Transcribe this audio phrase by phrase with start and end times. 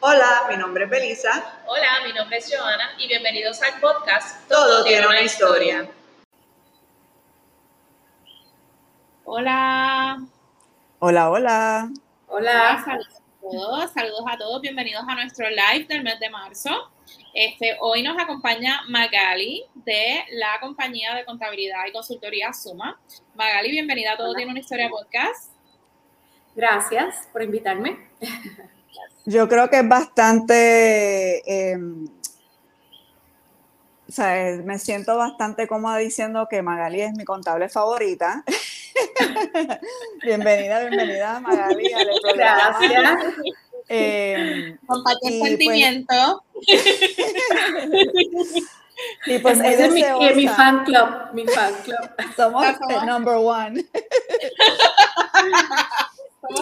[0.00, 1.60] Hola, mi nombre es Belisa.
[1.66, 5.90] Hola, mi nombre es Joana y bienvenidos al podcast Todo, tiene una historia.
[9.24, 10.18] Hola.
[11.00, 11.90] Hola, hola.
[12.28, 12.84] Hola.
[12.84, 16.92] Saludos a todos, saludos a todos, bienvenidos a nuestro live del mes de marzo.
[17.34, 23.00] Este, hoy nos acompaña Magali de la compañía de contabilidad y consultoría Suma.
[23.34, 25.50] Magali, bienvenida a Todo Tiene una Historia Podcast.
[26.54, 28.08] Gracias por invitarme.
[29.24, 32.06] Yo creo que es bastante, em,
[34.08, 38.44] o sea, me siento bastante cómoda diciendo que Magali es mi contable favorita.
[40.22, 42.08] bienvenida, bienvenida Magali al.
[42.34, 43.34] Gracias.
[43.88, 46.44] Eh, el pues sentimiento.
[49.26, 50.02] y pues ese es mi,
[50.34, 52.10] mi, fan club, mi fan club.
[52.36, 53.86] Somos el number one.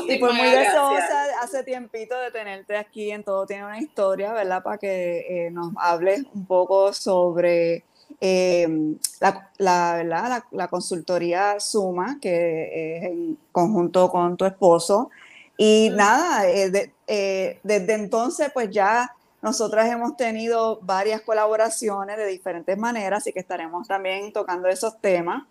[0.08, 4.62] y pues muy deseosa hace tiempito de tenerte aquí en Todo Tiene una Historia, ¿verdad?
[4.62, 7.84] Para que eh, nos hables un poco sobre
[8.20, 15.10] em, la, la, la, consultoría Suma, que es en conjunto con tu esposo.
[15.56, 22.76] Y nada, eh, eh, desde entonces pues ya nosotras hemos tenido varias colaboraciones de diferentes
[22.76, 25.44] maneras, así que estaremos también tocando esos temas.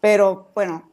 [0.00, 0.90] Pero bueno,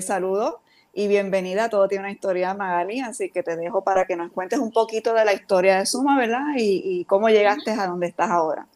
[0.00, 0.56] saludos
[0.92, 1.68] y bienvenida.
[1.68, 5.14] Todo tiene una historia, Magali, así que te dejo para que nos cuentes un poquito
[5.14, 6.46] de la historia de Suma, ¿verdad?
[6.56, 8.66] Y, cómo llegaste a donde estás ahora.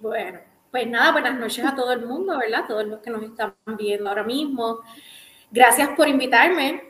[0.00, 2.64] Bueno, pues nada, buenas noches a todo el mundo, ¿verdad?
[2.66, 4.80] Todos los que nos están viendo ahora mismo.
[5.50, 6.82] Gracias por invitarme.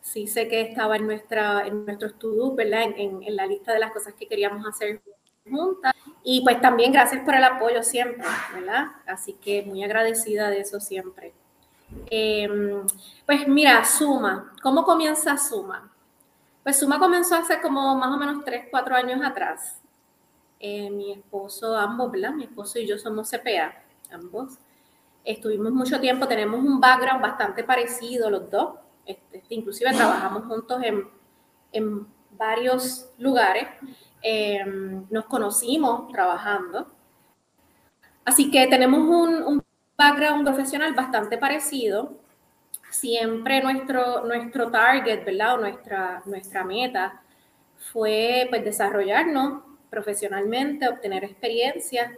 [0.00, 2.82] Sí sé que estaba en, nuestra, en nuestro estudio, ¿verdad?
[2.96, 5.02] En, en la lista de las cosas que queríamos hacer
[5.48, 5.94] juntas.
[6.24, 8.86] Y pues también gracias por el apoyo siempre, ¿verdad?
[9.06, 11.34] Así que muy agradecida de eso siempre.
[12.10, 12.86] Em,
[13.26, 15.90] pues mira, Suma, ¿cómo comienza Suma?
[16.62, 19.80] Pues Suma comenzó hace como más o menos 3, 4 años atrás.
[20.60, 22.12] Eh, mi esposo, ambos.
[22.12, 24.58] Mi esposo y yo somos CPA, ambos.
[25.24, 28.74] Estuvimos mucho tiempo, tenemos un background bastante parecido los dos.
[29.06, 31.08] Este, este inclusive trabajamos juntos en,
[31.72, 33.68] en varios lugares.
[34.22, 36.88] Em, nos conocimos trabajando.
[38.24, 39.62] Así que tenemos un
[39.98, 42.16] background profesional bastante parecido.
[42.90, 45.54] Siempre nuestro, nuestro target, ¿verdad?
[45.54, 47.20] O nuestra, nuestra meta
[47.92, 52.16] fue pues, desarrollarnos profesionalmente, obtener experiencia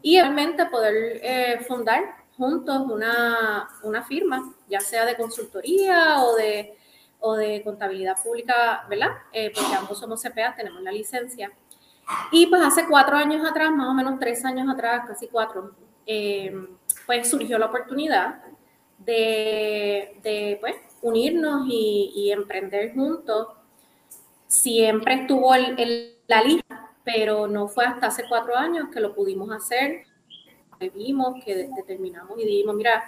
[0.00, 2.04] y realmente poder eh, fundar
[2.36, 6.78] juntos una, una, firma, ya sea de consultoría o de,
[7.18, 9.10] o de contabilidad pública, ¿verdad?
[9.32, 11.50] Eh, porque ambos somos CPA, tenemos la licencia.
[12.30, 15.74] Y pues hace cuatro años atrás, más o menos tres años atrás, casi cuatro,
[16.06, 16.54] eh,
[17.08, 18.42] pues surgió la oportunidad
[18.98, 23.48] de, pues, unirnos y, emprender juntos.
[24.46, 29.50] Siempre estuvo en la lista, pero no fue hasta hace cuatro años que lo pudimos
[29.50, 30.04] hacer.
[30.78, 33.02] Que vimos, que determinamos y dijimos, mira,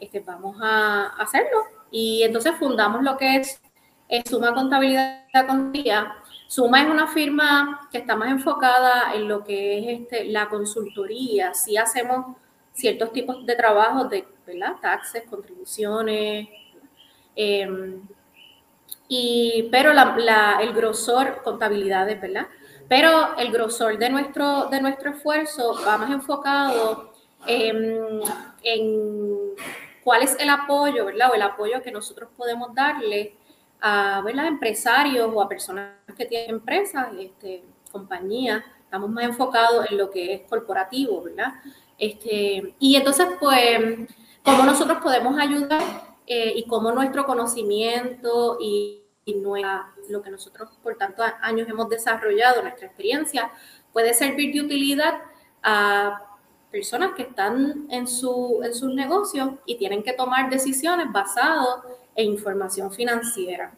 [0.00, 1.62] este, vamos a hacerlo.
[1.92, 3.62] Y entonces fundamos lo que es,
[4.28, 5.26] Suma Contabilidad
[5.70, 6.12] Día.
[6.48, 11.54] Suma es una firma que está más enfocada en lo que es este, la consultoría.
[11.54, 12.36] Sí hacemos
[12.74, 14.74] ciertos tipos de trabajos de ¿verdad?
[14.82, 16.48] taxes, contribuciones,
[17.34, 18.02] em,
[19.08, 22.48] y, pero el grosor, contabilidades, ¿verdad?
[22.88, 27.12] Pero el grosor de nuestro, de nuestro esfuerzo va más enfocado
[27.46, 28.20] en,
[30.02, 31.30] cuál es el apoyo, ¿verdad?
[31.30, 33.34] O el apoyo que nosotros podemos darle
[33.80, 34.46] a ¿verdad?
[34.46, 37.62] empresarios o a personas que tienen empresas, este,
[37.92, 38.62] compañías.
[38.84, 41.54] Estamos más enfocados en lo que es corporativo, ¿verdad?
[41.98, 44.08] Este, y entonces, pues,
[44.44, 45.82] cómo nosotros podemos ayudar
[46.26, 49.00] eh, y cómo nuestro conocimiento y,
[50.10, 53.50] lo que nosotros por tantos años hemos desarrollado, nuestra experiencia,
[53.90, 55.14] puede servir de utilidad
[55.62, 56.20] a
[56.70, 61.78] personas que están en, su, en sus negocios y tienen que tomar decisiones basadas
[62.14, 63.72] en información financiera.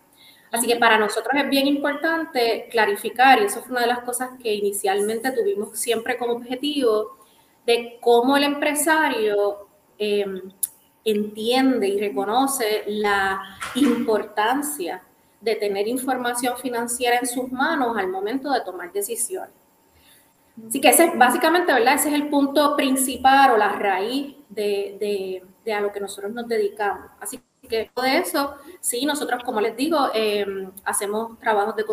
[0.51, 4.31] Así que para nosotros es bien importante clarificar, y eso fue una de las cosas
[4.43, 7.19] que inicialmente tuvimos siempre como objetivo,
[7.67, 9.69] de cómo el empresario
[9.99, 10.41] em,
[11.05, 13.41] entiende y reconoce la
[13.75, 15.03] importancia
[15.41, 19.55] de tener información financiera en sus manos al momento de tomar decisiones.
[20.67, 21.95] Así que ese es básicamente, ¿verdad?
[21.95, 25.43] Ese es el punto principal o la raíz de,
[25.73, 27.11] a lo que nosotros nos dedicamos.
[27.21, 31.85] Así que de eso, sí, nosotros, como les digo, em, hacemos trabajos de,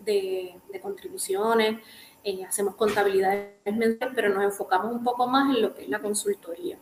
[0.00, 1.78] de, de contribuciones,
[2.24, 6.00] eh, hacemos contabilidad mensuales, pero nos enfocamos un poco más en lo que es la
[6.00, 6.78] consultoría.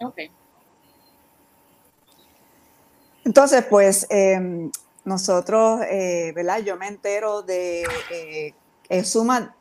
[0.00, 0.18] Ok.
[3.24, 4.70] Entonces, pues, em,
[5.04, 6.60] nosotros, ¿verdad?
[6.60, 8.54] Yo me entero de
[9.04, 9.54] Suma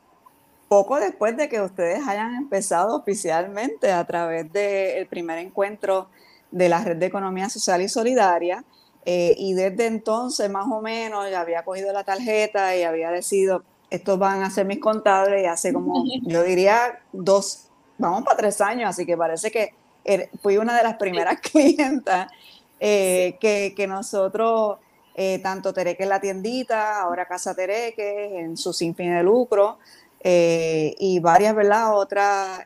[0.69, 6.09] poco después de que ustedes hayan empezado oficialmente a través del primer encuentro
[6.51, 8.63] de la Red de Economía Social y Solidaria.
[9.05, 13.63] Eh, y desde entonces, más o menos, ya había cogido la tarjeta y había decidido,
[13.89, 18.61] estos van a ser mis contables, y hace como, yo diría, dos, vamos para tres
[18.61, 22.31] años, así que parece que er, fui una de las primeras clientas
[22.79, 24.77] eh, que, que, nosotros,
[25.15, 29.79] eh, tanto Tereque en la tiendita, ahora Casa Tereque, en su sin fin de lucro,
[30.21, 31.95] y varias, ¿verdad?
[31.95, 32.59] Otras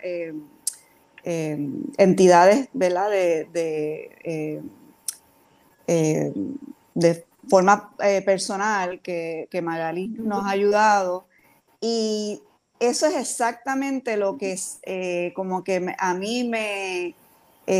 [1.23, 3.11] entidades, ¿verdad?
[3.11, 4.63] de, de
[5.87, 6.31] eh,
[6.93, 11.25] de forma eh, personal que, que Magali nos ha ayudado.
[11.81, 12.41] Y
[12.79, 17.15] eso es exactamente lo que es, eh, como que a mí me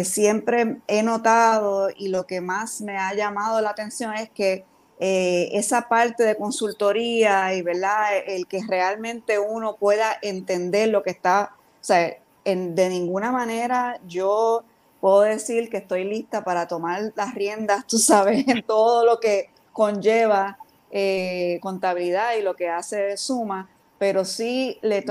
[0.06, 4.64] siempre he notado y lo que más me ha llamado la atención es que
[4.98, 11.52] esa parte de consultoría y verdad el que realmente uno pueda entender lo que está,
[11.82, 12.16] o sea,
[12.46, 14.64] de ninguna manera yo
[15.04, 19.50] puedo decir que estoy lista para tomar las riendas, tú sabes, en todo lo que
[19.74, 20.58] conlleva
[20.92, 23.68] eh, contabilidad y lo que hace Suma,
[23.98, 25.04] pero sí le,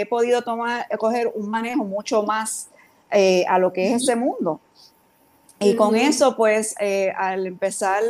[0.00, 2.68] he podido tomar, coger un manejo mucho más
[3.10, 4.60] eh, a lo que es ese mundo.
[5.60, 8.02] Y con eso, pues, eh, al empezar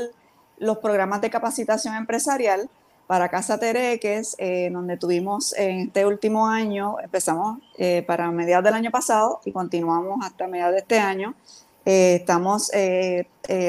[0.59, 2.69] los programas de capacitación empresarial,
[3.07, 8.73] para Casa Tereques, eh, donde tuvimos en este último año, empezamos eh, para mediados del
[8.73, 11.35] año pasado y continuamos hasta mediados de este año.
[11.85, 12.71] Estamos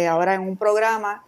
[0.10, 1.25] ahora en un programa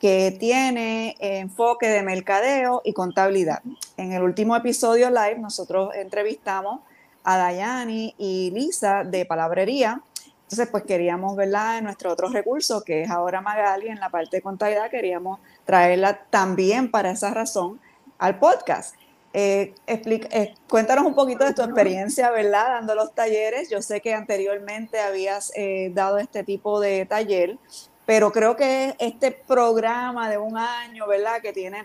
[0.00, 3.62] que tiene enfoque de mercadeo y contabilidad.
[3.96, 6.80] En el último episodio live nosotros entrevistamos
[7.24, 10.00] a Dayani y Lisa de Palabrería.
[10.44, 14.38] Entonces, pues queríamos, verla En nuestro otro recurso, que es ahora Magali, en la parte
[14.38, 17.78] de contabilidad, queríamos traerla también para esa razón
[18.18, 18.94] al podcast.
[19.34, 22.68] Eh, eh, cuéntanos un poquito de tu experiencia, ¿verdad?
[22.68, 23.68] Dando los talleres.
[23.68, 27.58] Yo sé que anteriormente habías eh, dado este tipo de taller,
[28.08, 31.42] pero creo que este programa de un año, ¿verdad?
[31.42, 31.84] Que tiene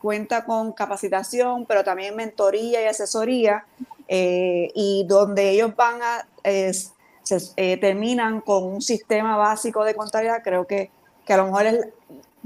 [0.00, 3.66] cuenta con capacitación, pero también mentoría y asesoría,
[4.08, 6.26] y donde ellos van a
[7.78, 10.90] terminan con un sistema básico de contabilidad, creo que,
[11.26, 11.88] que a lo mejor es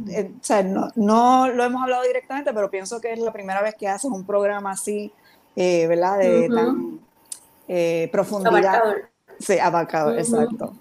[0.09, 3.63] eh, o sea, no, no, lo hemos hablado directamente, pero pienso que es la primera
[3.63, 5.13] vez que haces un programa así,
[5.55, 6.19] eh, ¿verdad?
[6.19, 7.01] De tan
[7.69, 8.57] eh, profundidad.
[8.57, 9.11] Abarcador.
[9.39, 10.75] Sí, abarcador, exacto.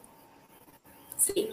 [1.17, 1.49] Sí.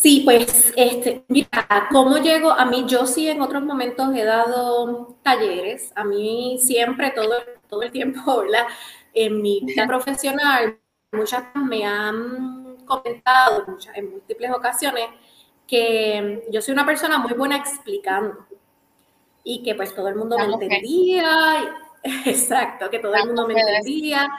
[0.00, 2.50] Sí, pues, este, mira, ¿cómo llego?
[2.52, 7.34] A mí, yo sí en otros momentos he dado talleres, a mí siempre, todo,
[7.68, 8.66] todo el tiempo, ¿verdad?
[9.12, 10.78] En mi vida profesional,
[11.12, 15.04] muchas me han comentado muchas, en múltiples ocasiones
[15.68, 18.46] que yo soy una persona muy buena explicando
[19.44, 21.76] y que pues todo el mundo me entendía.
[22.24, 24.30] Exacto, que todo el mundo me entendía.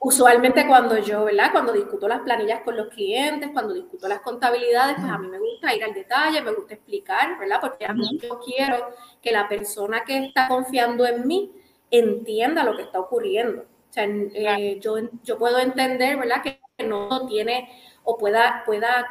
[0.00, 1.50] Usualmente cuando yo, ¿verdad?
[1.50, 5.40] Cuando discuto las planillas con los clientes, cuando discuto las contabilidades, pues a mí me
[5.40, 7.58] gusta ir al detalle, me gusta explicar, ¿verdad?
[7.60, 8.90] Porque a mí yo quiero
[9.20, 11.52] que la persona que está confiando en mí
[11.90, 13.62] entienda lo que está ocurriendo.
[13.62, 16.42] O sea, eh, yo, yo puedo entender, ¿verdad?
[16.42, 17.68] Que no tiene
[18.04, 19.06] o pueda, pueda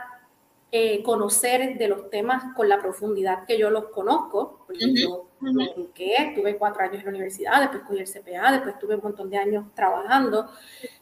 [0.72, 5.66] eh, conocer de los temas con la profundidad que yo los conozco, porque yo me
[5.66, 9.30] eduqué, tuve cuatro años en la universidad, después cogí el CPA, después tuve un montón
[9.30, 10.50] de años trabajando.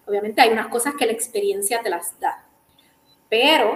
[0.06, 2.46] Obviamente hay unas cosas que la experiencia te las da,
[3.30, 3.74] pero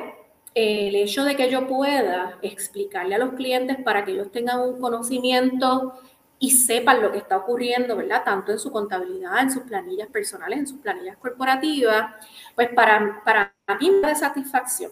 [0.55, 4.59] eh, el hecho de que yo pueda explicarle a los clientes para que ellos tengan
[4.61, 5.93] un conocimiento
[6.39, 8.23] y sepan lo que está ocurriendo, ¿verdad?
[8.23, 12.15] Tanto en su contabilidad, en sus planillas personales, en sus planillas corporativas,
[12.55, 14.91] pues para, para mí me da satisfacción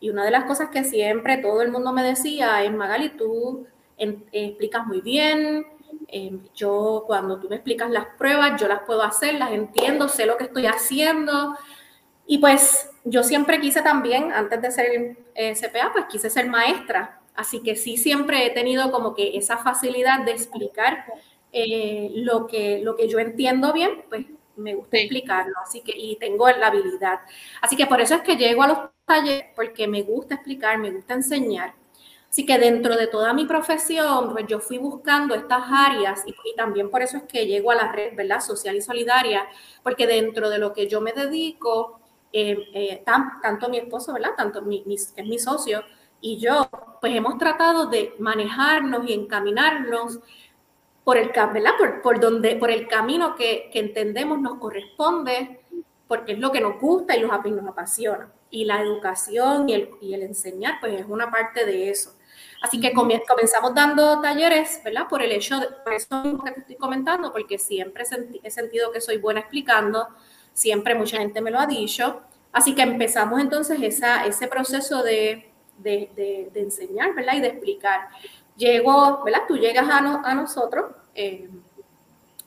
[0.00, 3.66] y una de las cosas que siempre todo el mundo me decía es, Magali, tú
[3.96, 5.66] explicas muy bien,
[6.08, 10.26] em, yo cuando tú me explicas las pruebas, yo las puedo hacer, las entiendo, sé
[10.26, 11.56] lo que estoy haciendo.
[12.26, 17.20] Y pues yo siempre quise también, antes de ser eh, CPA, pues quise ser maestra.
[17.34, 21.04] Así que sí, siempre he tenido como que esa facilidad de explicar
[21.52, 24.26] eh, lo, que, lo que yo entiendo bien, pues
[24.56, 27.20] me gusta explicarlo, así que, y tengo la habilidad.
[27.60, 30.90] Así que por eso es que llego a los talleres, porque me gusta explicar, me
[30.90, 31.74] gusta enseñar.
[32.30, 36.90] Así que dentro de toda mi profesión, pues yo fui buscando estas áreas y, también
[36.90, 38.40] por eso es que llego a la red, ¿verdad?
[38.40, 39.46] Social y solidaria,
[39.82, 42.00] porque dentro de lo que yo me dedico,
[42.32, 43.04] eh, eh,
[43.42, 44.30] tanto mi esposo, ¿verdad?
[44.36, 45.82] Tanto mi, es mi socio
[46.20, 46.68] y yo,
[47.00, 50.18] pues hemos tratado de manejarnos y encaminarnos
[51.04, 55.60] por el, Por, por, donde, por el camino que, que, entendemos nos corresponde,
[56.08, 57.30] porque es lo que nos gusta y nos
[57.68, 58.32] apasiona.
[58.50, 62.15] Y la educación y el, y el enseñar, pues es una parte de eso.
[62.62, 65.06] Así que comenzamos dando talleres, ¿verdad?
[65.08, 68.04] Por el hecho de, por eso que te estoy comentando, porque siempre
[68.42, 70.08] he sentido que soy buena explicando,
[70.52, 72.22] siempre mucha gente me lo ha dicho.
[72.52, 77.34] Así que empezamos entonces esa, ese proceso de, de, de, enseñar, ¿verdad?
[77.34, 78.08] Y de explicar.
[78.56, 79.42] Llego, ¿verdad?
[79.46, 81.50] Tú llegas a, a nosotros eh,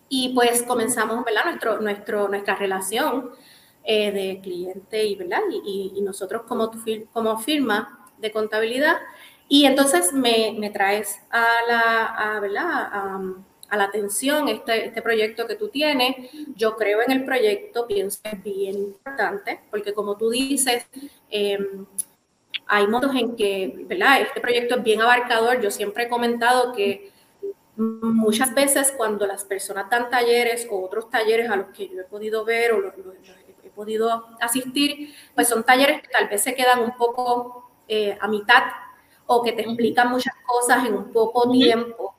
[0.10, 1.46] y pues comenzamos, ¿verdad?
[1.46, 3.32] Nuestro, nuestro, nuestra relación
[3.84, 5.42] eh, de cliente y, ¿verdad?
[5.64, 6.72] Y, y, nosotros como,
[7.14, 8.98] como firma de contabilidad.
[9.52, 12.64] Y entonces me, me traes a la, a, ¿verdad?
[12.70, 13.20] A,
[13.70, 16.16] a, la atención este, este proyecto que tú tienes.
[16.56, 20.88] Yo creo en el proyecto, pienso que es bien importante, porque como tú dices,
[21.32, 21.58] eh,
[22.68, 24.22] hay momentos en que, ¿verdad?
[24.22, 25.60] Este proyecto es bien abarcador.
[25.60, 27.12] Yo siempre he comentado que
[27.76, 32.04] muchas veces cuando las personas dan talleres o otros talleres a los que yo he
[32.04, 32.94] podido ver o los,
[33.64, 38.28] he podido asistir, pues son talleres que tal vez se quedan un poco eh, a
[38.28, 38.64] mitad
[39.32, 42.16] o que te explican muchas cosas en un poco tiempo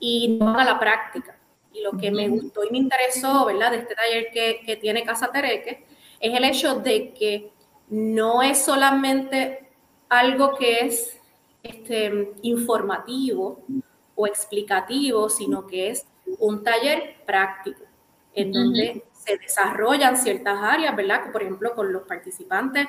[0.00, 1.38] y no van a la práctica.
[1.72, 3.70] Y lo que me gustó y me interesó, ¿verdad?
[3.70, 5.86] De este taller que, que tiene Casa Tereque
[6.18, 7.52] es el hecho de que
[7.90, 9.68] no es solamente
[10.08, 11.20] algo que es
[11.62, 13.64] este, informativo
[14.16, 16.08] o explicativo, sino que es
[16.40, 17.84] un taller práctico,
[18.34, 21.30] en donde se desarrollan ciertas áreas, ¿verdad?
[21.30, 22.88] Por ejemplo, con los participantes,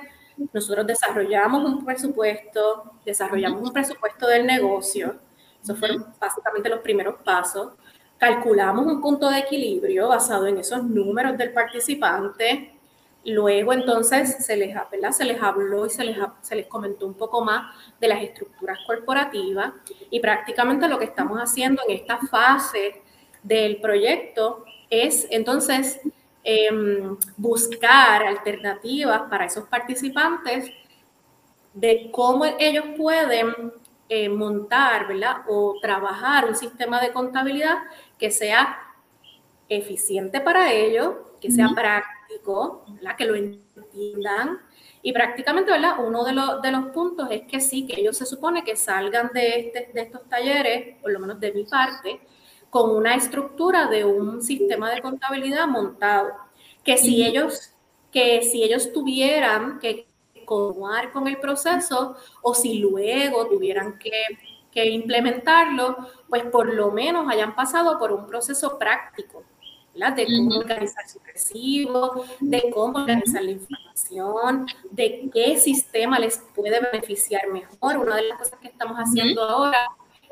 [0.54, 5.16] nosotros desarrollamos un presupuesto, desarrollamos un presupuesto del negocio,
[5.62, 7.74] esos fueron básicamente los primeros pasos,
[8.18, 12.80] calculamos un punto de equilibrio basado en esos números del participante,
[13.26, 14.76] Luego entonces se les,
[15.12, 18.80] se les habló y se les, se les comentó un poco más de las estructuras
[18.88, 19.74] corporativas.
[20.10, 23.02] Y prácticamente lo que estamos haciendo en esta fase
[23.44, 26.00] del proyecto es entonces
[26.52, 30.72] em, buscar alternativas para esos participantes
[31.74, 33.54] de cómo ellos pueden
[34.08, 35.44] eh, montar ¿verdad?
[35.48, 37.78] o trabajar un sistema de contabilidad
[38.18, 38.80] que sea
[39.68, 42.20] eficiente para ellos, que sea práctico
[43.18, 44.60] que lo entiendan.
[45.02, 45.96] Y prácticamente, ¿verdad?
[46.00, 49.30] Uno de, los, de los puntos es que sí, que ellos se supone que salgan
[49.34, 52.20] de, este, de estos talleres, por lo menos de mi parte,
[52.70, 56.32] con una estructura de un sistema de contabilidad montado.
[56.84, 57.74] Que si ellos,
[58.12, 60.08] que si ellos tuvieran que
[60.46, 64.12] continuar con el proceso o si luego tuvieran que,
[64.72, 65.96] que implementarlo,
[66.28, 69.44] pues por lo menos hayan pasado por un proceso práctico
[70.16, 76.80] de cómo organizar su recibo, de cómo organizar la información, de qué sistema les puede
[76.80, 77.98] beneficiar mejor.
[77.98, 79.90] Una de las cosas que estamos haciendo ahora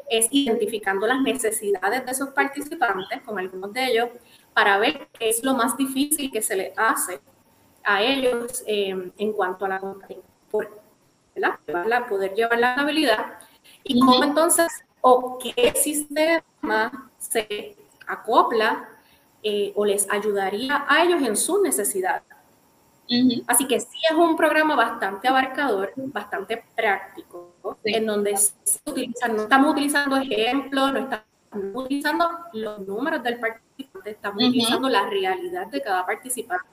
[0.10, 4.10] es identificando las necesidades de esos participantes, con algunos de ellos,
[4.54, 7.20] para ver qué es lo más difícil que se les hace
[7.84, 9.82] a ellos eh, en cuanto a la
[11.68, 12.08] ¿verdad?
[12.08, 13.40] poder llevar la habilidad
[13.84, 17.76] y cómo entonces o qué sistema se
[18.08, 18.90] acopla
[19.44, 22.24] eh, o les ayudaría a ellos en sus necesidades.
[23.48, 28.36] Así que sí es un programa bastante abarcador, bastante práctico, en donde
[28.86, 31.26] no estamos utilizando ejemplos, no estamos
[31.74, 36.66] utilizando los números del participante, estamos utilizando la realidad de cada participante.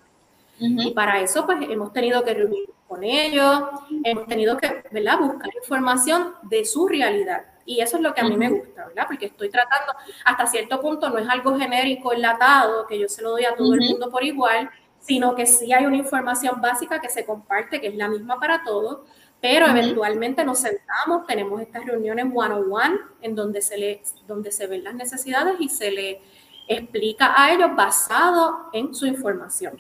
[0.58, 3.62] Y para eso, pues, hemos tenido que reunir con ellos,
[4.04, 7.44] hemos tenido que, ¿verdad?, buscar información de su realidad.
[7.66, 9.06] Y eso es lo que a mí me gusta, ¿verdad?
[9.06, 13.30] Porque estoy tratando, hasta cierto punto, no es algo genérico, enlatado, que yo se lo
[13.30, 14.70] doy a todo el mundo por igual,
[15.00, 18.62] sino que sí hay una información básica que se comparte, que es la misma para
[18.62, 19.00] todos,
[19.44, 24.82] pero eventualmente nos sentamos, tenemos estas reuniones one-on-one, en donde se, le, donde se ven
[24.82, 26.22] las necesidades y se le
[26.66, 29.78] explica a ellos basado en su información.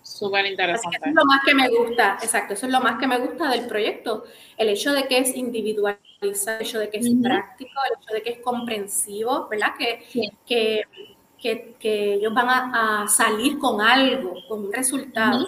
[0.00, 0.96] Súper interesante.
[0.96, 3.50] eso es lo más que me gusta, exacto, eso es lo más que me gusta
[3.50, 4.24] del proyecto,
[4.56, 8.22] el hecho de que es individual el hecho de que es práctico, el hecho de
[8.22, 9.74] que es comprensivo, ¿verdad?
[9.78, 10.02] Que,
[10.46, 10.84] que,
[11.78, 15.46] que, ellos van a, salir con algo, con un resultado.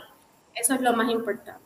[0.55, 1.66] Eso es lo más importante.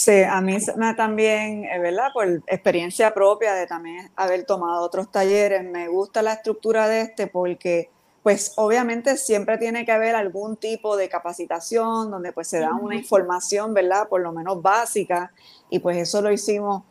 [0.00, 0.56] Sí, a mí
[0.96, 2.08] también, eh, ¿verdad?
[2.14, 7.26] Por experiencia propia de también haber tomado otros talleres, me gusta la estructura de este
[7.26, 7.90] porque
[8.22, 12.94] pues obviamente siempre tiene que haber algún tipo de capacitación donde pues se da una
[12.94, 14.08] información, ¿verdad?
[14.08, 15.32] Por lo menos básica
[15.68, 16.82] y pues eso lo hicimos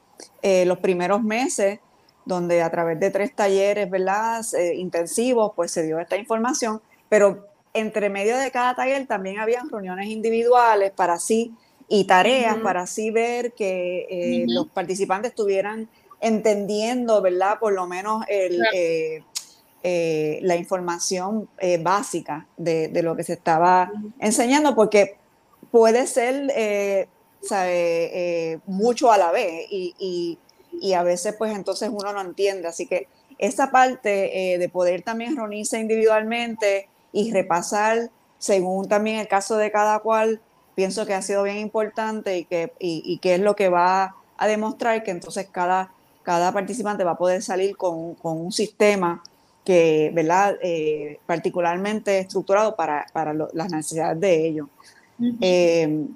[0.44, 1.80] eh, los primeros meses,
[2.26, 4.46] donde a través de tres talleres, ¿verdad?
[4.54, 9.68] Eh, intensivos, pues se dio esta información, pero entre medio de cada taller también habían
[9.68, 11.56] reuniones individuales para así
[11.90, 15.90] y tareas para así ver que eh, los participantes estuvieran
[16.22, 17.58] entendiendo, ¿verdad?
[17.60, 18.60] Por lo menos el,
[20.42, 21.50] la información
[21.82, 25.16] básica de, de, lo que se estaba enseñando, porque
[25.72, 27.08] puede ser
[27.42, 30.38] sabe, mucho a la vez y, y,
[30.80, 32.68] y, a veces pues entonces uno no entiende.
[32.68, 33.08] Así que
[33.40, 40.00] esa parte de poder también reunirse individualmente y repasar según también el caso de cada
[40.00, 40.42] cual,
[40.80, 44.48] pienso que ha sido bien importante y que, y, que es lo que va a
[44.48, 45.92] demostrar que entonces cada,
[46.24, 49.22] cada participante va a poder salir con, con un sistema
[49.66, 50.56] que, ¿verdad?
[50.62, 54.68] Eh, particularmente estructurado para, para las necesidades de ellos.
[55.42, 56.08] Eh,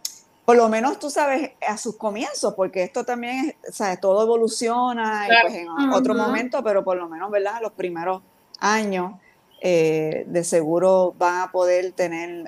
[0.46, 4.00] por lo menos tú sabes a sus comienzos, porque esto también, ¿sabes?
[4.00, 7.60] Todo evoluciona pues, en otro momento, pero por lo menos, ¿verdad?
[7.62, 8.22] Los primeros
[8.60, 9.15] años
[9.60, 12.46] eh, de seguro van a poder tener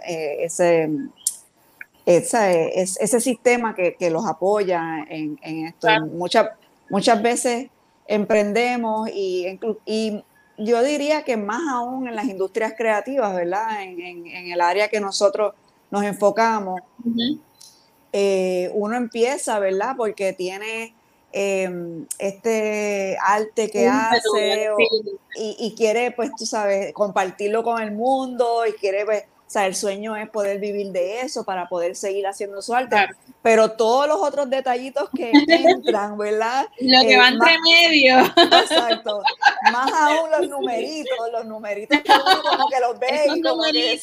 [2.05, 5.87] eh, ese, ese sistema que, los apoya en, esto.
[6.13, 6.49] Muchas,
[6.89, 7.69] muchas veces
[8.07, 10.23] emprendemos y, y,
[10.57, 13.83] yo diría que más aún en las industrias creativas, ¿verdad?
[13.83, 15.53] En, el área que nosotros
[15.91, 16.79] nos enfocamos,
[18.13, 19.95] eh, uno empieza, ¿verdad?
[19.97, 20.95] Porque tiene
[21.37, 24.69] Em, este arte que hace
[25.35, 29.75] y, quiere, pues tú sabes, compartirlo con el mundo y quiere pues, o sea, el
[29.75, 32.97] sueño es poder vivir de eso para poder seguir haciendo su arte.
[33.43, 36.65] Pero todos los otros detallitos que entran, ¿verdad?
[36.79, 38.19] Lo que eh, va entre medio.
[38.21, 39.21] Exacto.
[39.71, 43.99] Más aún los numeritos, los numeritos que uno como que los ve y, como que,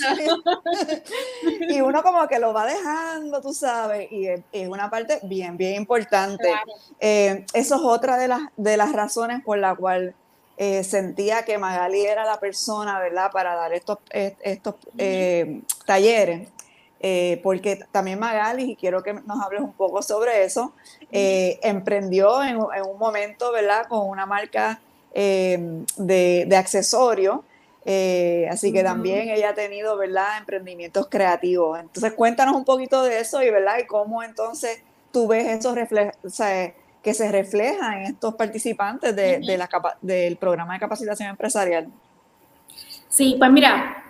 [1.75, 4.13] y uno como que lo va dejando, tú sabes.
[4.13, 6.55] Y es, una parte bien, bien importante.
[7.01, 10.15] Eh, eso es otra de las, de las razones por la cual
[10.65, 16.51] eh, sentía que Magali era la persona, ¿verdad?, para dar estos, estos eh, talleres.
[17.01, 20.73] Eh, porque también Magali, y quiero que nos hables un poco sobre eso,
[21.11, 24.81] emprendió en, un momento, ¿verdad?, con una marca
[25.13, 25.85] de,
[26.47, 27.41] de accesorios,
[28.49, 31.81] así que también ella ha tenido, ¿verdad?, emprendimientos creativos.
[31.81, 36.15] Entonces, cuéntanos un poquito de eso y, ¿verdad?, y cómo entonces tú ves esos reflejos,
[37.03, 39.69] que se refleja en estos participantes de, la
[40.01, 41.89] del programa de capacitación empresarial?
[43.09, 44.05] Sí, pues mira,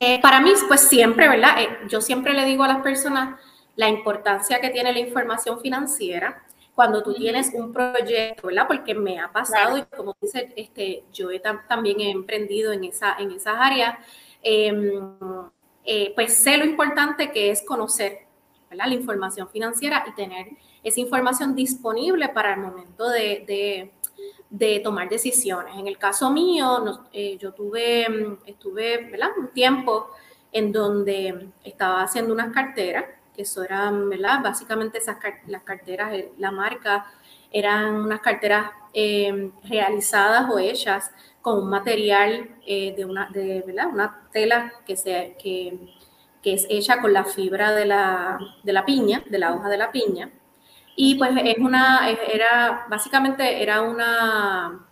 [0.00, 1.62] eh, para mí, pues siempre, ¿verdad?
[1.62, 3.38] Eh, yo siempre le digo a las personas
[3.76, 6.42] la importancia que tiene la información financiera
[6.74, 8.66] cuando tú tienes un proyecto, ¿verdad?
[8.66, 11.28] Porque me ha pasado y como dice, este, yo
[11.68, 13.98] también he emprendido en, esa, en esas áreas,
[14.42, 14.90] em,
[15.84, 18.20] eh, pues sé lo importante que es conocer,
[18.70, 18.86] ¿verdad?
[18.86, 20.48] La información financiera y tener
[20.82, 23.92] esa información disponible para el momento de,
[24.82, 25.74] tomar decisiones.
[25.78, 30.10] En el caso mío, eh, yo tuve, mm, estuve un tiempo
[30.50, 34.10] en donde estaba haciendo unas carteras, que eso eran.
[34.42, 35.00] Básicamente
[35.46, 37.06] las carteras, eh, la marca,
[37.50, 44.28] eran unas carteras em, realizadas o hechas con un material eh, de, una, de una
[44.32, 45.78] tela que, se, que,
[46.42, 49.78] que, es hecha con la fibra de la, de la piña, de la hoja de
[49.78, 50.30] la piña.
[50.96, 54.86] Y pues es una, era, básicamente era una,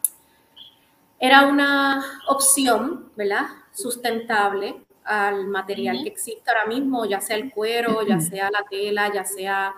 [1.18, 3.46] era una opción, ¿verdad?
[3.72, 9.12] Sustentable al material que existe ahora mismo, ya sea el cuero, ya sea la tela,
[9.12, 9.74] ya sea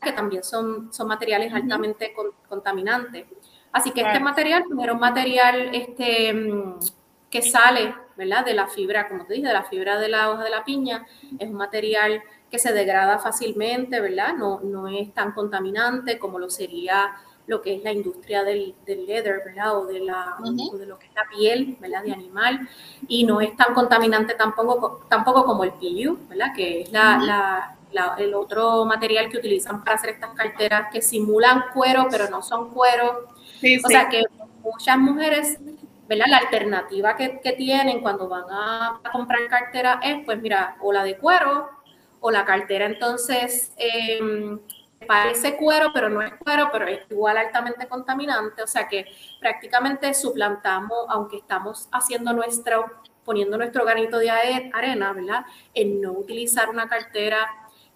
[0.00, 2.14] que también son, son materiales altamente
[2.48, 3.26] contaminantes.
[3.72, 6.32] Así que este material pues, era un material este,
[7.30, 8.44] que sale, ¿verdad?
[8.44, 11.04] De la fibra, como te dije, de la fibra de la hoja de la piña.
[11.38, 12.22] Es un material
[12.54, 14.34] que se degrada fácilmente, ¿verdad?
[14.38, 17.16] No, no es tan contaminante como lo sería
[17.48, 19.76] lo que es la industria del, del leather, ¿verdad?
[19.76, 22.04] O de, la, de lo que es la piel, ¿verdad?
[22.04, 22.68] De animal.
[23.08, 26.52] Y no es tan contaminante tampoco, tampoco como el PU, ¿verdad?
[26.54, 31.64] Que es la, la, el otro material que utilizan para hacer estas carteras que simulan
[31.74, 33.26] cuero, pero no son cuero.
[33.84, 34.22] o sea que
[34.62, 35.58] muchas mujeres
[36.06, 36.26] ¿verdad?
[36.28, 41.02] La alternativa que, que, tienen cuando van a, comprar cartera es, pues mira, o la
[41.02, 41.73] de cuero
[42.26, 44.58] o la cartera entonces em,
[45.06, 49.04] parece cuero, pero no es cuero, pero es igual altamente contaminante, o sea que
[49.38, 52.86] prácticamente suplantamos, aunque estamos haciendo nuestro,
[53.26, 55.44] poniendo nuestro granito de arena, ¿verdad?
[55.74, 57.46] En no utilizar una cartera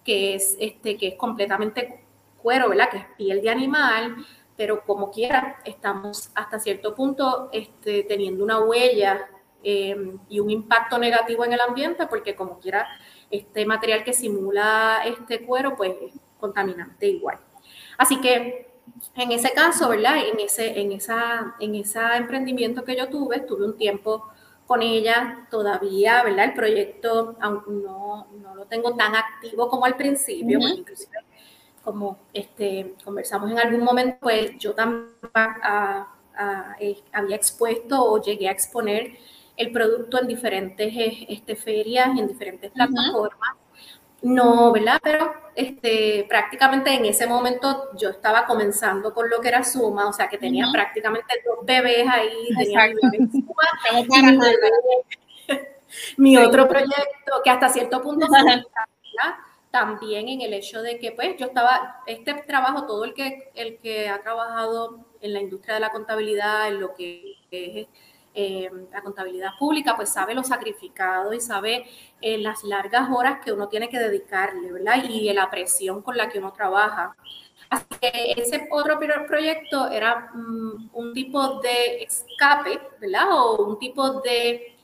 [0.03, 2.03] que es, este, que es completamente
[2.39, 2.91] cuero, ¿verdad?
[2.91, 4.15] Que es piel de animal,
[4.55, 9.27] pero como quiera, estamos hasta cierto punto este, teniendo una huella
[9.63, 12.87] em, y un impacto negativo en el ambiente, porque como quiera,
[13.31, 17.39] este material que simula este cuero, pues es contaminante igual.
[17.97, 18.69] Así que
[19.15, 20.17] en ese caso, ¿verdad?
[20.31, 24.27] En ese, en esa, en ese emprendimiento que yo tuve, estuve un tiempo
[24.65, 26.45] con ella todavía, ¿verdad?
[26.45, 31.17] El proyecto aunque no, no lo tengo tan activo como al principio, pues, inclusive
[31.83, 35.09] como este, conversamos en algún momento, pues yo también
[36.79, 39.17] eh, había expuesto o llegué a exponer
[39.59, 40.93] el producto en diferentes
[41.27, 43.57] este, ferias, en diferentes plataformas.
[44.21, 44.99] No, ¿verdad?
[45.03, 50.13] Pero este, prácticamente en ese momento yo estaba comenzando con lo que era Suma, o
[50.13, 53.43] sea que tenía prácticamente dos bebés ahí, tenía mi,
[56.37, 58.27] mi otro proyecto que hasta cierto punto
[59.71, 63.77] también en el hecho de que pues yo estaba, este trabajo, todo el que, el
[63.79, 67.87] que ha trabajado en la industria de la contabilidad, en lo que es
[68.33, 71.85] eh, la contabilidad pública, pues sabe lo sacrificado y sabe
[72.21, 75.03] eh, las largas horas que uno tiene que dedicarle, ¿verdad?
[75.09, 77.15] Y la presión con la que uno trabaja.
[77.69, 83.27] Así que ese otro proyecto era mm, un tipo de escape, ¿verdad?
[83.31, 84.75] O un tipo de,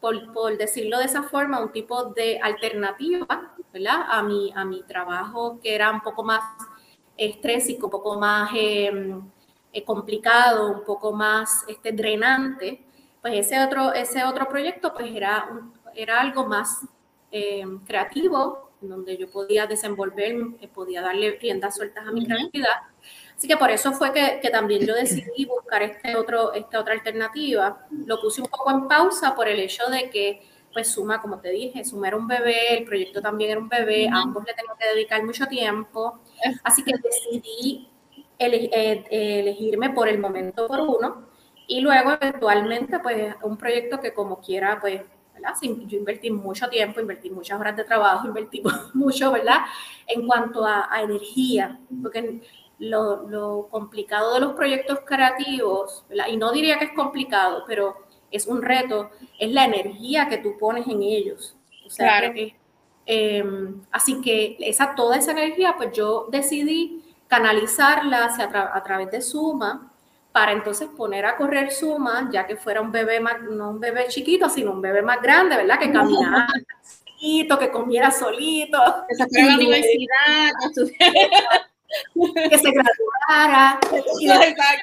[0.00, 4.02] por, por, decirlo de esa forma, un tipo de alternativa, ¿verdad?
[4.08, 6.42] A mi, a mi trabajo que era un poco más
[7.16, 8.90] estrésico, un poco más eh,
[9.84, 12.84] complicado, un poco más este, drenante
[13.20, 15.48] pues ese otro, ese otro proyecto pues era,
[15.94, 16.80] era algo más
[17.30, 22.80] eh, creativo, donde yo podía desenvolver, eh, podía darle riendas sueltas a mi creatividad.
[23.36, 26.94] Así que por eso fue que, que, también yo decidí buscar este otro, esta otra
[26.94, 27.86] alternativa.
[28.06, 31.50] Lo puse un poco en pausa por el hecho de que, pues Suma, como te
[31.50, 34.86] dije, Suma era un bebé, el proyecto también era un bebé, ambos le tengo que
[34.86, 36.20] dedicar mucho tiempo.
[36.64, 37.89] Así que decidí
[38.40, 39.04] eh,
[39.40, 41.30] elegirme por el momento por uno
[41.70, 45.54] y luego, eventualmente, pues un proyecto que como quiera, pues, ¿verdad?
[45.62, 48.60] Yo invertí mucho tiempo, invertí muchas horas de trabajo, invertí
[48.92, 49.60] mucho, ¿verdad?
[50.08, 52.40] En cuanto a, energía, porque
[52.80, 56.26] lo, lo, complicado de los proyectos creativos, ¿verdad?
[56.26, 57.98] Y no diría que es complicado, pero
[58.32, 61.56] es un reto, es la energía que tú pones en ellos.
[61.86, 62.34] O sea, claro.
[63.06, 69.22] Em, así que esa, toda esa energía, pues yo decidí canalizarla hacia, a través de
[69.22, 69.92] Suma,
[70.32, 74.08] para entonces poner a correr Suma, ya que fuera un bebé más, no un bebé
[74.08, 75.78] chiquito, sino un bebé más grande, ¿verdad?
[75.78, 76.48] Que caminara
[76.82, 78.78] solito, que comiera solito.
[79.08, 80.50] Que se la universidad,
[82.50, 83.78] que se graduara.
[84.18, 84.80] Y después,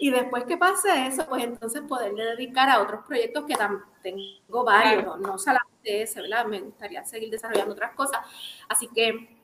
[0.00, 4.64] y después que pase eso, pues entonces poderle dedicar a otros proyectos que también tengo
[4.64, 6.46] varios, no, no solamente ese, ¿verdad?
[6.46, 8.20] Me gustaría seguir desarrollando otras cosas.
[8.68, 9.41] Así que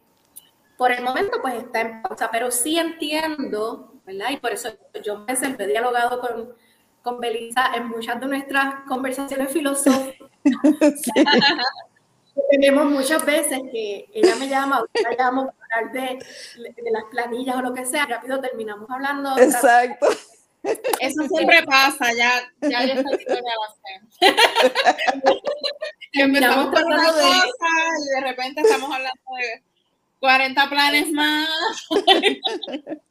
[0.78, 4.30] por el momento pues está en pausa, pero sí entiendo, ¿verdad?
[4.30, 4.70] Y por eso
[5.04, 6.54] yo me he dialogado con,
[7.02, 10.30] con Belisa en muchas de nuestras conversaciones filosóficas.
[12.52, 14.86] Tenemos muchas veces que ella me llama, o
[15.18, 16.24] llamo para hablar de,
[16.62, 19.36] de, las planillas o lo que sea, rápido terminamos hablando.
[19.36, 20.06] Exacto.
[20.62, 23.42] Eso siempre pasa, ya, ya yo estoy de
[26.12, 27.28] Empezamos con una cosa
[27.98, 29.67] y de repente estamos hablando de
[30.20, 31.48] 40 planes más.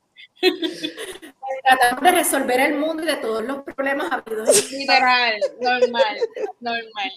[1.63, 4.71] Tratamos de resolver el mundo y de todos los problemas habidos.
[4.71, 6.17] Literal, normal,
[6.59, 7.11] normal.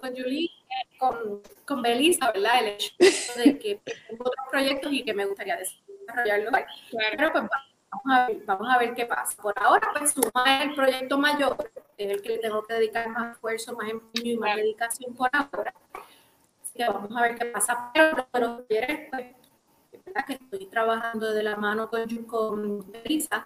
[0.00, 0.50] con Julie,
[0.98, 2.60] con, con Belisa, ¿verdad?
[2.60, 2.94] El hecho
[3.36, 6.50] de que tengo otros proyectos y que me gustaría desarrollarlos.
[6.50, 7.16] Claro.
[7.16, 7.44] Pero pues
[7.90, 9.42] vamos a, ver, vamos a ver qué pasa.
[9.42, 13.32] Por ahora, pues suma el proyecto mayor, es el que le tengo que dedicar más
[13.32, 15.74] esfuerzo, más empeño y más dedicación por ahora
[16.74, 17.90] que vamos a ver qué pasa.
[17.92, 19.36] Pero, pero pues,
[20.26, 23.42] que estoy trabajando de la mano con, con Elisa.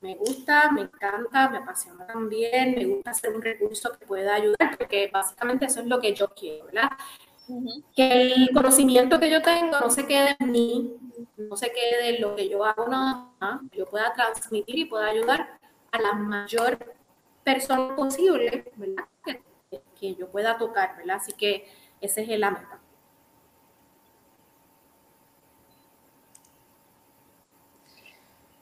[0.00, 4.76] Me gusta, me encanta, me apasiona también, me gusta hacer un recurso que pueda ayudar,
[4.78, 6.90] porque básicamente eso es lo que yo quiero, ¿verdad?
[7.94, 10.96] Que el conocimiento que yo tengo no se quede en mí,
[11.36, 15.06] no se quede en lo que yo hago nada más, yo pueda transmitir y pueda
[15.06, 15.58] ayudar
[15.90, 16.78] a la mayor
[17.42, 19.04] persona posible, ¿verdad?
[19.24, 19.42] Que,
[19.98, 21.16] que yo pueda tocar, ¿verdad?
[21.16, 21.66] Así que
[22.00, 22.80] ese es el meta.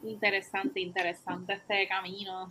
[0.02, 2.48] Interesante, interesante este camino.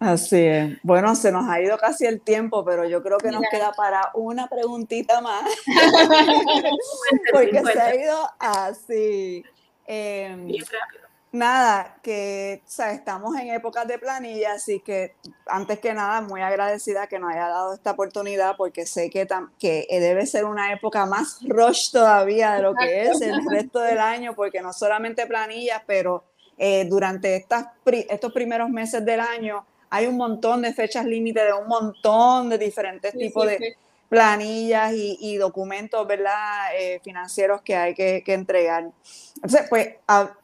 [0.00, 0.78] Así es.
[0.82, 4.10] Bueno, se nos ha ido casi el tiempo, pero yo creo que nos queda para
[4.14, 5.44] una preguntita más.
[7.32, 9.44] Porque se ha ido así.
[9.86, 15.14] Eh, rápido nada, que estamos en épocas de planilla, así que
[15.46, 19.86] antes que nada, muy agradecida que nos haya dado esta oportunidad porque sé que, que
[19.90, 24.34] debe ser una época más rush todavía de lo que es el resto del año,
[24.34, 26.24] porque no solamente planillas, pero
[26.58, 31.52] eh, durante estas, estos primeros meses del año hay un montón de fechas límite de
[31.52, 33.76] un montón de diferentes tipos de
[34.10, 36.74] planillas y, documentos, ¿verdad?
[36.76, 38.90] Eh, financieros que hay que, entregar.
[39.36, 39.94] Entonces, pues,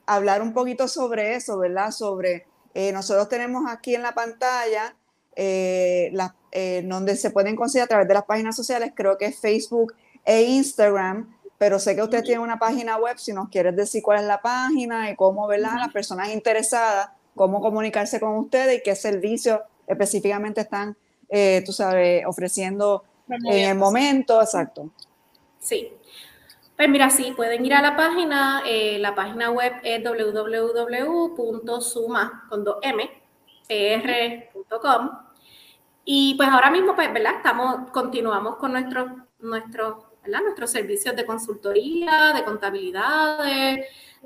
[0.07, 1.91] hablar un poquito sobre eso, ¿verdad?
[1.91, 4.95] Sobre, eh, nosotros tenemos aquí en la pantalla,
[5.35, 6.13] eh,
[6.85, 10.43] donde se pueden conseguir a través de las páginas sociales, creo que es Facebook e
[10.43, 14.27] Instagram, pero sé que usted tiene una página web, si nos quieres decir cuál es
[14.27, 15.73] la página y cómo, ¿verdad?
[15.77, 20.97] Las personas interesadas, cómo comunicarse con ustedes y qué servicios específicamente están,
[21.65, 24.91] tú sabes, ofreciendo en el momento, exacto.
[25.59, 25.93] Sí.
[26.77, 31.27] Pues mira, sí, pueden ir a la página, eh, la página web es www.suma.com
[36.09, 37.35] y pues ahora mismo, pues, ¿verdad?
[37.39, 39.11] Estamos, continuamos con nuestros,
[39.41, 40.41] nuestros, ¿verdad?
[40.43, 43.39] Nuestros servicios de consultoría, de contabilidad,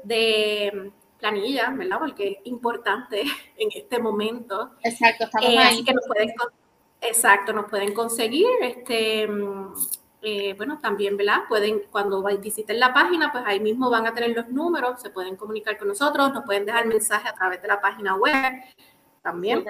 [0.05, 1.99] de, planilla, ¿verdad?
[1.99, 3.23] Porque es importante
[3.57, 4.73] en este momento.
[4.83, 5.83] Exacto, estamos eh, ahí.
[5.83, 6.35] que nos pueden,
[7.01, 9.29] exacto, nos pueden conseguir, este,
[10.23, 11.41] eh, bueno, también, ¿verdad?
[11.49, 15.37] Pueden, cuando visiten la página, pues ahí mismo van a tener los números, se pueden
[15.37, 18.53] comunicar con nosotros, nos pueden dejar mensaje a través de la página web
[19.23, 19.65] también.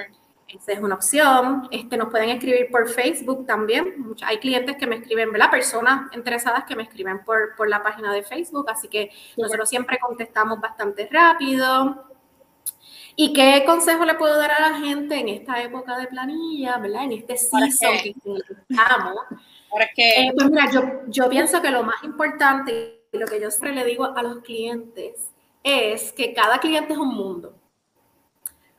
[0.49, 1.69] Esa es una opción.
[1.71, 4.14] Este, nos pueden escribir por Facebook también.
[4.23, 5.51] hay clientes que me escriben, ¿verdad?
[5.51, 9.99] Personas interesadas que me escriben por, por la página de Facebook, así que nosotros siempre
[10.01, 12.10] contestamos bastante rápido.
[13.16, 17.05] ¿Y qué consejo le puedo dar a la gente en esta época de planilla, ¿verdad?
[17.05, 18.14] En este season que
[18.68, 19.14] estamos.
[19.96, 23.75] Eh, pues mira, yo, yo pienso que lo más importante y lo que yo siempre
[23.75, 25.31] le digo a los clientes
[25.62, 27.55] es que cada cliente es un mundo.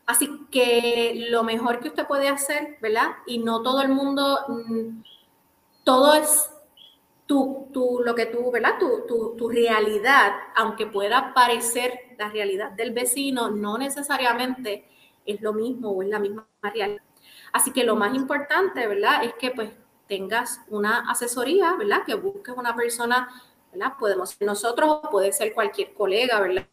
[0.06, 3.12] Así que lo mejor que usted puede hacer, ¿verdad?
[3.26, 5.04] Y no todo el mundo, mm,
[5.84, 6.50] todo es
[7.32, 8.78] tu, tu, lo que tú, ¿verdad?
[8.78, 14.86] Tu, tu, tu, realidad, aunque pueda parecer la realidad del vecino, no necesariamente
[15.26, 17.02] es lo mismo o es la misma realidad.
[17.54, 19.24] Así que lo más importante, ¿verdad?
[19.24, 19.70] Es que pues
[20.08, 22.04] tengas una asesoría, ¿verdad?
[22.06, 23.30] Que busques una persona,
[23.72, 23.94] ¿verdad?
[23.98, 26.66] Podemos ser nosotros, puede ser cualquier colega, ¿verdad?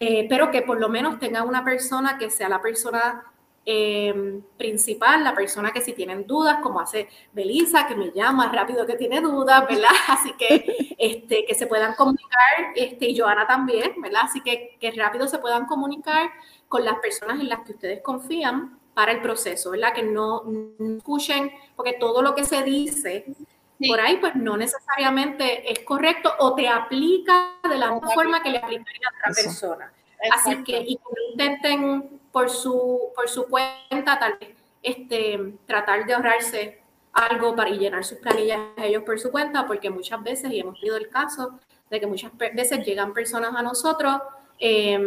[0.00, 3.32] Eh, pero que por lo menos tenga una persona que sea la persona
[3.66, 8.86] em, principal, la persona que si tienen dudas, como hace Belisa, que me llama rápido
[8.86, 9.88] que tiene dudas, ¿verdad?
[10.08, 14.22] Así que, este, que se puedan comunicar, este, y Joana también, ¿verdad?
[14.24, 16.30] Así que, que rápido se puedan comunicar
[16.68, 19.92] con las personas en las que ustedes confían para el proceso, ¿verdad?
[19.92, 20.44] Que no,
[20.96, 23.26] escuchen, porque todo lo que se dice
[23.88, 28.50] por ahí, pues no necesariamente es correcto o te aplica de la misma forma que
[28.50, 29.92] le aplicaría a otra persona.
[30.32, 30.98] Así que, y
[31.32, 34.50] intenten por su, por su cuenta, tal vez,
[34.82, 40.20] este, tratar de ahorrarse algo para llenar sus planillas ellos por su cuenta, porque muchas
[40.20, 44.20] veces, y hemos tenido el caso de que muchas veces llegan personas a nosotros
[44.58, 44.98] eh,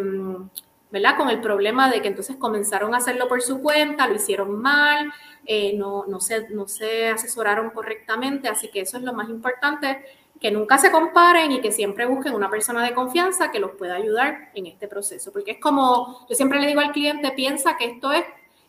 [0.89, 1.17] ¿verdad?
[1.17, 5.11] Con el problema de que entonces comenzaron a hacerlo por su cuenta, lo hicieron mal,
[5.45, 10.05] eh, no, no, se, no se asesoraron correctamente, así que eso es lo más importante,
[10.39, 13.95] que nunca se comparen y que siempre busquen una persona de confianza que los pueda
[13.95, 17.85] ayudar en este proceso, porque es como, yo siempre le digo al cliente, piensa que
[17.85, 18.23] esto es,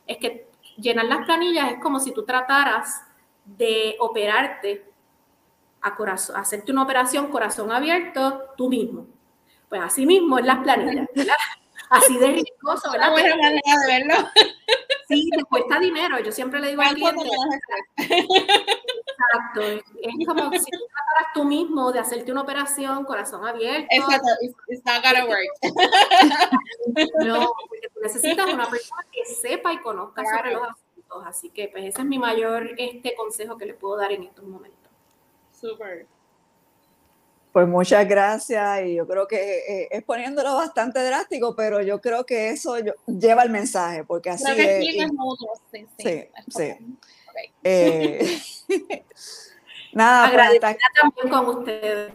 [0.06, 3.02] es que llenar las planillas es como si tú trataras
[3.44, 4.84] de operarte
[5.80, 9.06] a corazón, hacerte una operación corazón abierto tú mismo.
[9.68, 11.34] Pues así mismo en las planillas, ¿verdad?
[11.90, 13.12] así de riesgoso, ¿verdad?
[13.12, 14.28] Una buena manera de verlo.
[15.08, 16.18] Sí, te cuesta dinero.
[16.20, 17.30] Yo siempre le digo al cliente.
[17.96, 19.62] Exacto.
[20.02, 23.88] Es como si tú trataras tú mismo de hacerte una operación corazón abierto.
[23.90, 24.28] Exacto.
[24.68, 25.48] It's not gonna work.
[27.24, 31.26] No, porque tú necesitas una persona que sepa y conozca sobre los asuntos.
[31.26, 34.44] Así que, pues, ese es mi mayor este consejo que le puedo dar en estos
[34.44, 34.90] momentos.
[35.58, 36.06] Súper.
[37.58, 42.24] Pues muchas gracias y yo creo que eh, es poniéndolo bastante drástico, pero yo creo
[42.24, 44.84] que eso lleva el mensaje, porque así es.
[45.72, 46.24] Sí, sí.
[46.46, 46.76] sí,
[47.64, 48.38] eh,
[49.92, 52.12] nada, pues hasta aquí, también con ustedes.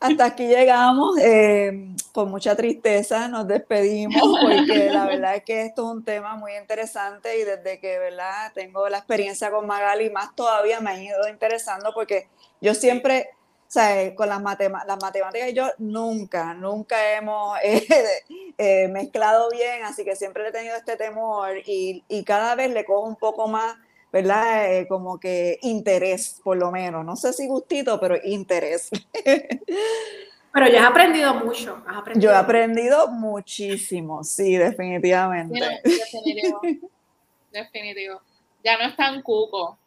[0.00, 5.82] Hasta aquí llegamos, eh, con mucha tristeza nos despedimos, porque la verdad es que esto
[5.82, 8.50] es un tema muy interesante y desde que ¿verdad?
[8.52, 12.26] tengo la experiencia con Magali, más todavía me ha ido interesando porque
[12.60, 13.30] yo siempre
[13.72, 17.86] sea, con las, las matemáticas y yo nunca, nunca hemos eh,
[18.58, 22.84] eh, mezclado bien, así que siempre he tenido este temor y, y cada vez le
[22.84, 23.76] cojo un poco más,
[24.12, 24.74] ¿verdad?
[24.74, 27.04] Eh, como que interés, por lo menos.
[27.04, 28.90] No sé si gustito, pero interés.
[30.52, 31.80] Pero ya has aprendido mucho.
[32.16, 35.60] Yo he aprendido muchísimo, sí, definitivamente.
[35.84, 36.60] definitivo.
[37.52, 38.20] definitivo.
[38.64, 39.78] Ya no es tan cuco.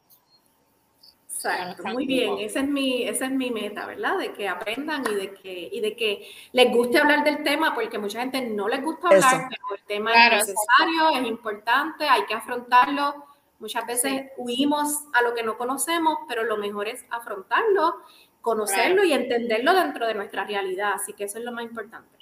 [1.86, 4.18] Muy bien, esa es mi, esa es mi meta, ¿verdad?
[4.18, 7.98] De que aprendan y de que, y de que les guste hablar del tema, porque
[7.98, 12.34] mucha gente no les gusta hablar, pero el tema es necesario, es importante, hay que
[12.34, 13.26] afrontarlo.
[13.60, 18.02] Muchas veces huimos a lo que no conocemos, pero lo mejor es afrontarlo,
[18.42, 20.94] conocerlo y entenderlo dentro de nuestra realidad.
[20.96, 22.18] Así que eso es lo más importante.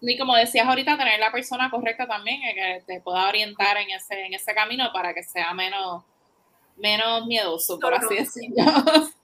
[0.00, 3.90] Y como decías ahorita, tener la persona correcta también, eh, que te pueda orientar en
[3.90, 6.04] ese, en ese camino para que sea menos
[6.78, 8.56] menos miedoso, por así decirlo.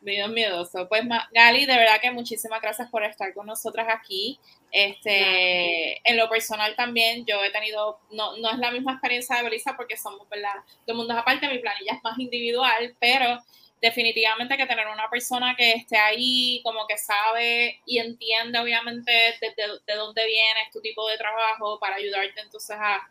[0.00, 0.88] Medio miedoso.
[0.88, 4.40] Pues Gali, de verdad que muchísimas gracias por estar con nosotras aquí.
[4.72, 9.44] Este, en lo personal también, yo he tenido, no, no es la misma experiencia de
[9.44, 10.54] Belisa porque somos, ¿verdad?
[10.84, 13.38] Todo el mundo es aparte, mi planilla es más individual, pero
[13.82, 19.54] definitivamente que tener una persona que esté ahí, como que sabe y entiende obviamente de,
[19.86, 23.02] de, dónde vienes tu tipo de trabajo para ayudarte entonces a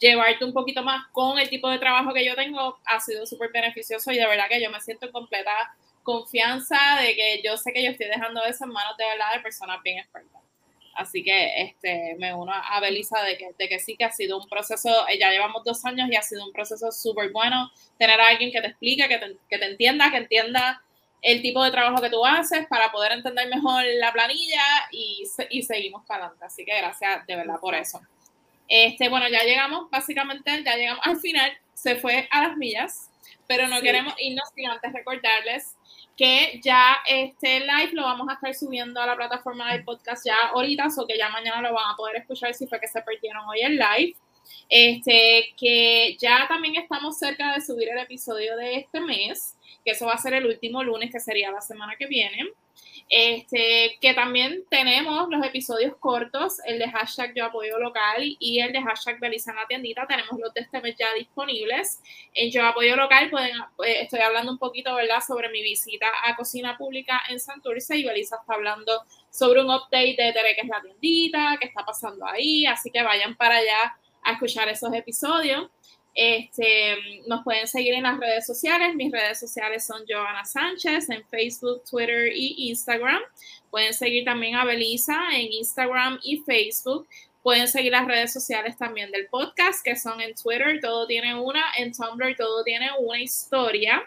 [0.00, 3.50] llevarte un poquito más con el tipo de trabajo que yo tengo, ha sido súper
[3.52, 5.52] beneficioso y de verdad que yo me siento en completa
[6.02, 9.40] confianza de que yo sé que yo estoy dejando eso en manos de verdad de
[9.40, 10.40] personas bien expertas.
[10.94, 14.38] Así que este, me uno a Belisa de que, de que sí que ha sido
[14.38, 18.20] un proceso, eh, ya llevamos dos años y ha sido un proceso súper bueno tener
[18.20, 20.82] a alguien que te explique, que te, que te entienda, que entienda
[21.22, 25.62] el tipo de trabajo que tú haces para poder entender mejor la planilla y, y
[25.62, 26.44] seguimos para adelante.
[26.46, 28.00] Así que gracias de verdad por eso.
[28.70, 33.10] Este, bueno, ya llegamos, básicamente, ya llegamos al final, se fue a las millas,
[33.48, 35.74] pero no queremos irnos sin antes recordarles
[36.16, 40.36] que ya este live lo vamos a estar subiendo a la plataforma del podcast ya
[40.52, 43.48] ahorita, o que ya mañana lo van a poder escuchar si fue que se perdieron
[43.48, 44.14] hoy el live.
[44.68, 50.06] Este, que ya también estamos cerca de subir el episodio de este mes, que eso
[50.06, 52.50] va a ser el último lunes, que sería la semana que viene.
[53.12, 58.72] Este, que también tenemos los episodios cortos, el de hashtag yo apoyo local y el
[58.72, 62.00] de hashtag Belisa en la tiendita, tenemos los de este mes ya disponibles.
[62.34, 66.36] En yo apoyo local pueden, eh, estoy hablando un poquito, ¿verdad?, sobre mi visita a
[66.36, 70.68] Cocina Pública en Santurce y Belisa está hablando sobre un update de Tere, que es
[70.68, 75.68] la tiendita, qué está pasando ahí, así que vayan para allá a escuchar esos episodios.
[76.14, 76.96] Este,
[77.28, 78.94] nos pueden seguir en las redes sociales.
[78.94, 83.20] Mis redes sociales son Joana Sánchez en Facebook, Twitter y Instagram.
[83.70, 87.06] Pueden seguir también a Belisa en Instagram y Facebook.
[87.42, 91.64] Pueden seguir las redes sociales también del podcast, que son en Twitter, todo tiene una,
[91.78, 94.02] en Tumblr, todo tiene una historia.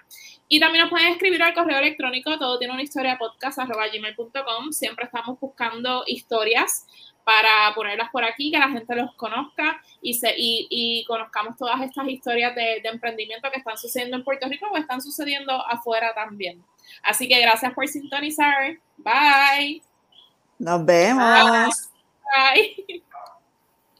[0.47, 4.71] Y también nos pueden escribir al correo electrónico, todo tiene una historia podcast.gmail.com.
[4.71, 6.85] Siempre estamos buscando historias
[7.23, 11.81] para ponerlas por aquí, que la gente los conozca y, se, y, y conozcamos todas
[11.81, 16.13] estas historias de, de, emprendimiento que están sucediendo en Puerto Rico o están sucediendo afuera
[16.13, 16.63] también.
[17.03, 18.77] Así que gracias por sintonizar.
[18.97, 19.81] Bye.
[20.59, 21.89] Nos vemos.
[22.35, 23.03] Bye.